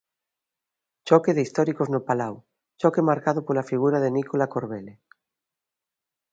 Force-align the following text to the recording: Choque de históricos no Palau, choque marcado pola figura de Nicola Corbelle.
Choque 1.07 1.35
de 1.35 1.43
históricos 1.45 1.87
no 1.93 2.01
Palau, 2.07 2.35
choque 2.81 3.07
marcado 3.09 3.39
pola 3.47 3.67
figura 3.71 3.97
de 4.01 4.13
Nicola 4.17 4.47
Corbelle. 4.53 4.93